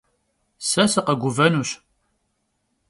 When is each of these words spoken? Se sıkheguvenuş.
Se 0.69 0.83
sıkheguvenuş. 0.91 1.71